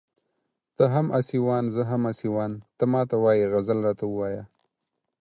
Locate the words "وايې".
3.23-3.45